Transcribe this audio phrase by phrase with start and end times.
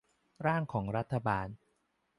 [0.45, 1.47] ร่างของรัฐบาล